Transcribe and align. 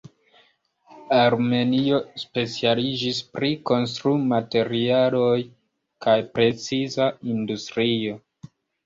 Armenio 1.15 1.99
specialiĝis 2.21 3.19
pri 3.35 3.49
konstrumaterialoj 3.71 5.35
kaj 6.07 6.17
preciza 6.39 7.11
industrio. 7.35 8.19